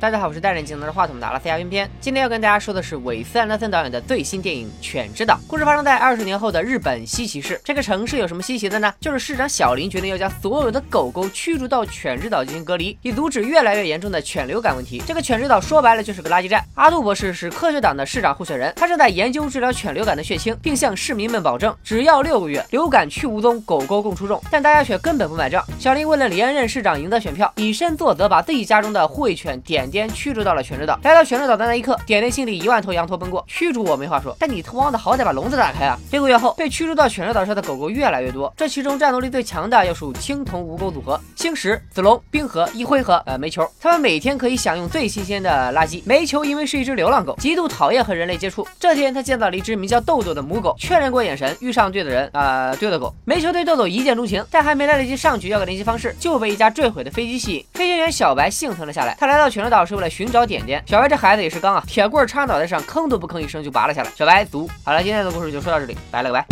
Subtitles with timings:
[0.00, 1.90] 大家好，我是戴眼镜拿着话筒的阿拉斯加偏偏。
[2.00, 5.34] 今天要跟大家说的是韦斯安德森导演的最新电影《犬之岛》。
[5.46, 7.60] 故事发生在二十年后的日本西岐市。
[7.62, 8.94] 这个城市有什么稀奇的呢？
[8.98, 15.02] 就是市长小林决定要将所有的狗狗驱逐到犬之岛进行隔离，以阻止越来越严重的犬流感问题。
[15.06, 16.64] 这个犬之岛说白了就是个垃圾站。
[16.76, 24.42] 阿杜博士是科学党的市长候选人，他正在研究治疗犬流感的血清，并向市民们保证，只要六个月，流感去无踪，狗狗共出众。
[24.50, 25.62] 但大家却根本不买账。
[25.78, 29.89] 小林为了连任市长赢得选票，以身作则，把自己家中的护卫犬点。
[29.90, 30.98] 点驱逐到了犬之岛。
[31.02, 33.44] 来到犬之岛的那一刻，点点心里一万头羊驼奔过。
[33.48, 35.98] 驱逐我没话说，但你他妈的好歹把笼子打开啊！
[36.12, 43.68] 六个月后，被驱逐到犬之岛上的狗狗越来越多，这其中战斗力最强的要数青铜无狗组合：星石、子龙、冰河、一辉和呃煤球。
[43.80, 46.02] 他们每天可以享用最新鲜的垃圾。
[46.06, 48.66] 煤球因为是一只流浪狗，极度讨厌和人类接触。
[48.78, 53.12] 这天，他见到了一只名叫豆豆的母狗，确认过眼神，遇上对的人啊，对的狗。
[53.24, 57.66] 煤球对豆豆一见钟情，但还没来得及上去要个联系方式，就被一架坠毁的飞机吸引。
[57.74, 59.16] 飞行员小白幸存了下来。
[59.18, 59.79] 他来到犬之岛。
[59.84, 60.82] 是为了寻找点点。
[60.86, 64.10] 小白这孩子也是刚啊，铁棍插脑袋上，吭都不吭一声就拔了下来。
[64.16, 64.68] 小白足。
[64.84, 66.44] 好了，今天的故事就说到这里，拜了个拜。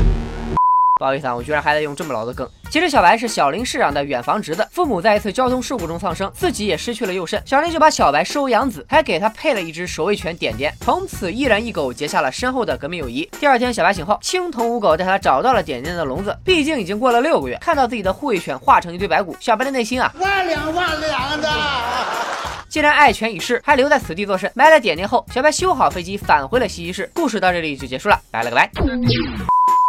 [0.98, 2.48] 不好意思啊，我居然还在用这么老的梗。
[2.70, 7.40] 其实小白是小林市长的远房侄子，父母在一次交通事故中丧生，自己也失去了右肾。
[7.46, 13.30] 小林就把小白收养子，还给他配了一只守卫犬点点，从此一人一狗结下了深厚的革命友谊。
[13.38, 16.36] 第二天，小白醒后，青铜五狗带他找到了点点的笼子。
[16.44, 21.48] 毕竟已经过了六个月，看到自己的护卫犬化成一堆白骨，小白的内心啊，万两万两的。
[22.68, 24.50] 既然爱犬已逝，还留在此地作甚？
[24.54, 27.10] 埋了点点后，小白修好飞机，返回了西西市。
[27.14, 28.70] 故事到这里就结束了，拜了个拜。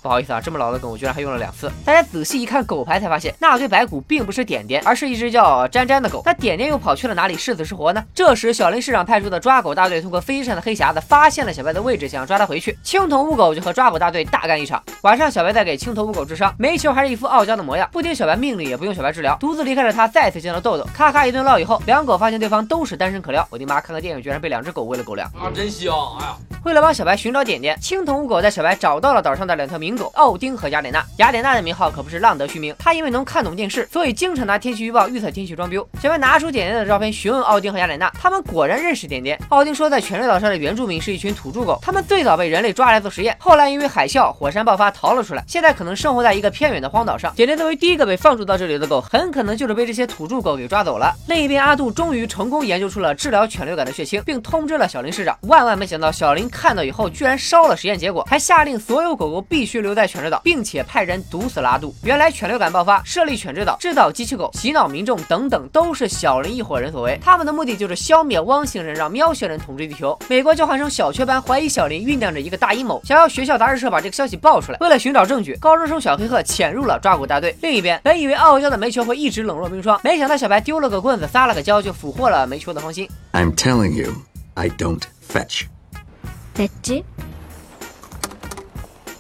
[0.02, 1.70] 不好意思啊，这么老的梗我居然还用了两次。
[1.84, 6.22] 大家仔细一看狗牌，才发现那堆白骨并不是点点，而是一只叫沾沾的狗。
[6.26, 7.36] 那点点又跑去了哪里？
[7.36, 8.02] 是死是活呢？
[8.16, 12.78] 这时，小林市长派出的抓狗大队通过飞机上的黑匣子发现了小白的位置，想要抓他回去。
[12.82, 14.82] 青铜乌狗就和抓狗大队大干一场。
[15.02, 20.08] 晚上，小白在给青铜乌狗治伤，煤球还是一副傲娇的模样，不听小白命令，也不用小白治疗，独自离开了他。
[20.08, 23.46] 再次见到豆豆，咔咔一顿唠以后，两狗发现对方都是单身可撩。
[23.50, 25.94] 我的妈，看个电影居然被两只狗喂了狗粮啊，真香！
[26.22, 26.38] 哎呀。
[26.66, 31.04] 为了帮小白寻找点点，青铜乌狗在小白找到了岛上的两条名狗奥丁和雅典娜。
[31.18, 35.78] 雅典娜的名号可不是浪得虚名，她因为能看懂电视，所以经常拿天气预报预测天气装逼。
[36.00, 39.42] 小白拿出点点的照片询问奥丁和雅典娜，他们果然认识点点。
[39.50, 47.34] 奥丁说，在犬类岛上的原住民是一群土著狗，他们最早被人类抓来做实验，后来因为海啸、火山爆发逃了出来，现在可能生活在一个偏远的荒岛上。
[47.34, 51.16] 点点作为第一个被放逐到这里的狗，很可能就是被这些土著狗给抓走了。
[51.28, 55.36] 另一边，阿杜终于成功研究出了治疗犬流感的血清，并通知了小林市长。
[55.48, 57.40] 万万没想到，小林看到以后居然。
[57.40, 61.94] 烧了实验结果，还下令所有狗狗必须留在犬之岛，并且派人毒死拉杜。
[62.04, 67.20] 原来犬流感爆发，设立犬之岛，制造机器狗，洗脑民众等等，都是小林一伙人所为。
[67.24, 70.18] 他们的目的就是消灭汪星人，让喵星人统治地球。
[70.28, 74.78] 美国交换生小雀斑怀疑小林酝酿着一个大阴谋，想要学校杂志社把这个消息爆出来。
[74.80, 77.56] 为了寻找证据，高中生小黑鹤潜入了抓捕大队。
[77.62, 83.10] 另一边，本以为傲娇的煤球会一直冷若冰霜，没想到小白丢了个棍子，撒了个娇，就俘获了煤球的芳心。
[83.34, 84.14] I'm telling you,
[84.56, 85.66] I don't fetch.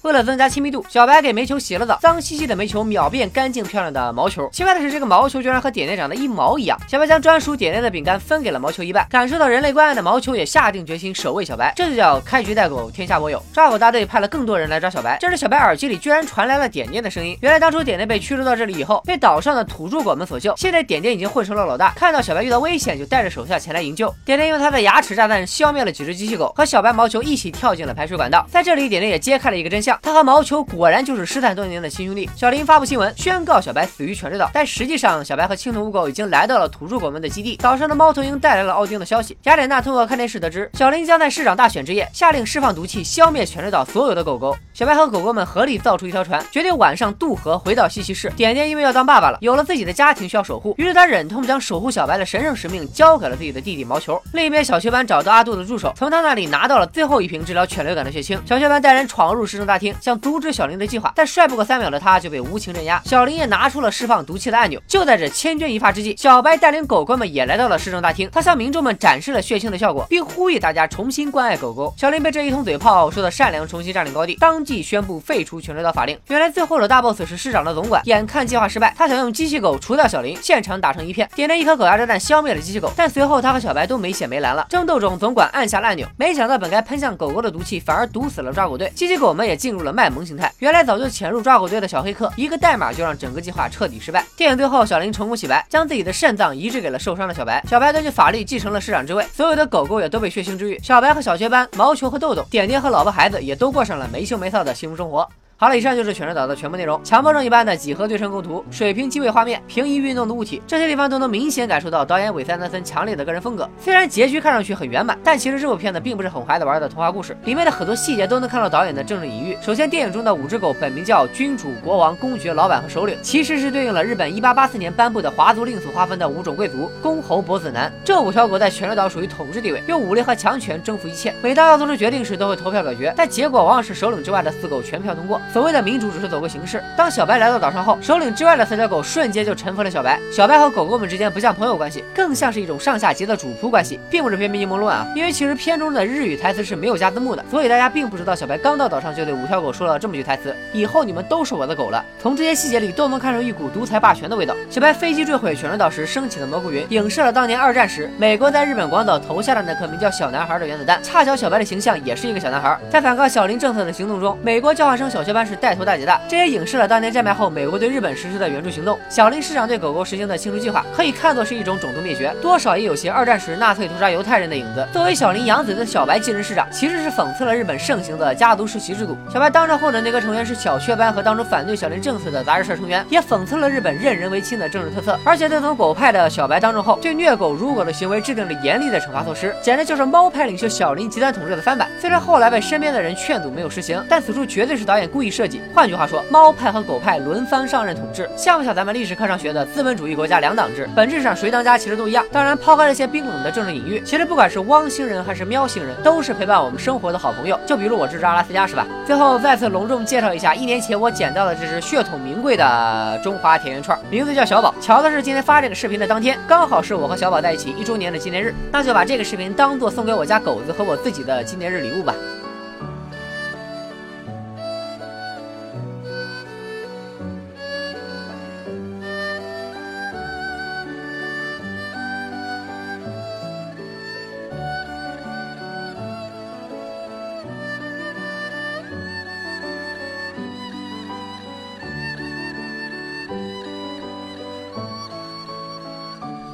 [0.01, 4.49] 为了增加亲密度，小白给煤球洗了澡，脏兮兮的煤球秒变干净漂亮的毛球。
[4.51, 6.79] 奇怪的是，这个毛球居然和点点长得一毛一样。
[6.87, 11.73] 小白将专属点点的饼干分给了毛球一半，感受到人类关爱的毛球也下定决心守卫小白。
[11.75, 13.43] 这就叫开局带狗，天下我有。
[13.53, 15.17] 抓狗大队派了更多人来抓小白。
[15.19, 17.37] 这时，小白耳机里居然传来了点点的声音。
[17.41, 20.55] 原来当初点点被驱逐到这里以后，被岛上的土著狗们所救。
[20.55, 24.13] 现在点点已经混成了老大，看到小白遇到危险，就带着手下前来营救。
[24.25, 28.45] 点点用他的牙齿炸弹消灭了几只机器狗，和小白、毛球一起跳进了排水管道。
[28.49, 30.63] 在这里，点点也揭开了一个真相：他和毛球。
[30.63, 32.29] 果然就是失散多年的亲兄弟。
[32.35, 37.55] 小林发布新闻宣告小白死于犬之岛，但实际上小白和青铜乌狗已经来到了土著狗们的基地。
[37.57, 39.37] 岛上的猫头鹰带来了奥丁的消息。
[39.43, 44.55] 雅典娜通过看电视得知，小林将在市长大选之夜下令释放毒气，消灭犬之岛所有的狗狗。
[44.79, 48.29] 小白和狗狗们合力造出一条船，决定晚上渡河回到西岐市。
[48.29, 54.17] 点点因为要当爸爸了，有了自己的家庭需要守护，于是他忍痛将守护小白的神圣使命交给了自己的弟弟毛球。
[54.31, 58.41] 另一边，小雀斑找到阿杜的助手，从他那里拿到了最后一瓶治疗犬流感的血清。
[58.45, 63.01] 小雀斑带人闯入市政大厅，想阻止小林的计划，但帅不过三秒的他就被无情镇压。
[63.03, 64.81] 小林也拿出了释放毒气的按钮。
[64.87, 68.29] 就在这千钧一发之际，小白带领狗狗们也来到了市政大厅。
[68.31, 71.93] 他向民众们展示了血清的效果，并呼吁大家重新关爱狗狗。
[71.97, 76.19] 小林被这一通嘴炮说的善良重新占领高地，当即宣布废除犬之岛法令。
[76.27, 81.27] 原来最后的大 boss 是市长的总管，眼看计划失败，他想用机器狗除掉小林，现场打成一片。
[81.33, 84.67] 点点一颗狗牙炸弹消灭了机器狗，但随后他和小白都没血没蓝了。
[84.69, 90.51] 争斗中，总管按下了按钮，没想到本该喷向狗狗的毒气反而毒死了抓狗队，机器狗们也进入了卖萌形态。
[90.59, 91.29] 原来早就潜。
[91.29, 94.25] 入抓狗队的小黑客，一个代码就让整个计划彻底失败。
[94.35, 97.63] 电影最后，小林成功洗白，将自己的肾脏移植给了受伤的小白。
[97.69, 100.79] 小白根据法律继承了市长之位，所有的狗狗也都被血腥治愈。
[100.81, 105.29] 小白和小雀斑、毛球和豆豆、点点和老婆孩子也都过上了没羞没臊的幸福生活。
[105.61, 107.03] 好了，以上就是《犬神岛》的全部内容。
[107.03, 113.69] 强迫症一般的几何对称构图，水平机位画面，平移运动的物体，这些地方都能明显感受到导演韦斯安德森强烈的个人风格。
[113.77, 119.57] 虽然结局看上去很圆满，但其实这部片子并不是很孩子玩的童话故事，里面的很多细节都能看到导演的政治隐喻。
[119.61, 127.91] 首先，电影中的五只狗本名叫君主、国王、公爵、老板和首领，其实是对应了日本1884年颁布的华族令所划分的五种贵族：公、侯、伯、子、男。
[128.05, 131.35] 这五条狗在犬神岛属于统治地位，用武力和强权征服一切。
[131.43, 135.41] 每当要做出决定时，都会投票表决，但结果往往是首领之外的四狗全票通过。
[135.51, 136.83] 所谓的民主只是走个形式。
[136.95, 140.19] 当小白来到岛上后，首领之外的四条狗瞬间就臣服了小白。
[140.31, 145.07] 小白和狗狗们之间不像朋友关系，更像是一种上下级的主仆关系，并不是片名阴谋论啊。
[145.15, 154.55] 因为其实片中的日语台词是没有加字幕的，所以大家并不知道小白刚到岛上就对五条狗说了这么句台词：“以后你们都是我的狗了。”从这些细节里都能看出一股独裁霸权的味道。
[154.69, 161.01] 小白飞机坠毁犬神岛时升起的蘑菇云，影射了当年二战时美国在日本广岛投下的那颗名叫小男孩的原子弹。
[161.01, 168.97] 恰巧小白的形象也是一个小男孩，在反抗小林政策的行动中，美国交换生小学班是带头大姐大，这也影射了当年战败后美国对日本实施的援助行动。
[169.09, 174.87] 小林市长对狗狗实行的清除计划，可以看作是一种种族灭绝，多少也有些二战时纳粹屠杀犹太人的影子。
[174.91, 179.17] 作为小林养子的小白继任市长，其实是讽刺了日本盛行的家族世袭制度。
[179.31, 185.19] 小白当上后的内阁成员是小雀斑和当初反对小林政策的杂志社成员，也讽刺了日本任人唯亲的政治特色。
[185.25, 191.89] 而且自从狗派的小白当政后，对虐狗辱狗的行为制定了严厉的惩罚措施，简直就是猫派领袖小林极端统治的翻版。
[191.99, 195.61] 虽然后来被身边的人劝阻没有实行，但此处绝对是导演故意设计。
[195.73, 200.89] 换句话说，猫派和狗派轮番上任统治，像不像咱们历史课上学的资本主义国家两党制？
[200.95, 202.25] 本质上谁当家其实都一样。
[202.31, 207.59] 当然，抛开这些冰冷的政治隐喻，其实不管是汪星人还是喵星人，都是陪伴我们生活的好朋友。
[207.65, 208.85] 就比如我这只阿拉斯加是吧？
[209.05, 214.73] 最后再次隆重介绍一下，一年前我捡到的这只血统名贵的中华田园串，名字叫小宝。
[214.81, 222.13] 巧的是，今天发这个视频的当天，刚好是我和小宝在一起一周年的纪念日，那就把这个视频当做送给我家狗子和我自己的纪念日礼物吧。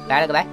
[0.08, 0.46] 拜了个拜。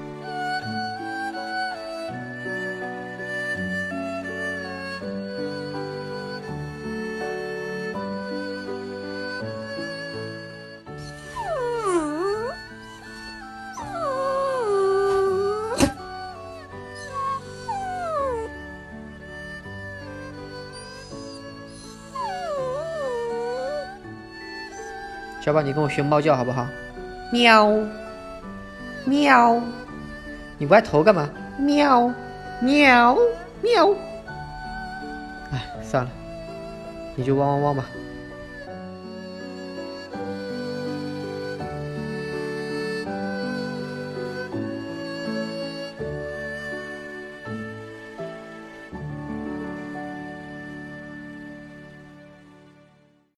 [25.42, 26.66] 小宝，你跟我学猫叫好不好？
[27.32, 28.03] 喵。
[29.06, 29.62] 喵，
[30.58, 31.30] 你歪头干嘛？
[31.58, 32.12] 喵，
[32.62, 33.18] 喵，
[33.62, 33.90] 喵。
[35.52, 36.12] 哎，算了，
[37.16, 37.86] 你就汪汪汪吧。